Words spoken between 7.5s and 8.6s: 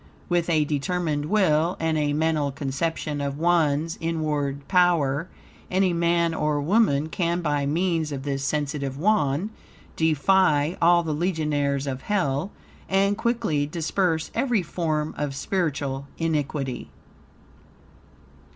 means of this